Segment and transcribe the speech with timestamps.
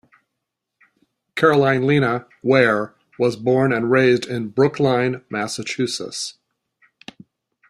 [1.35, 6.39] Caroline "Lina" Ware was born and raised in Brookline, Massachusetts.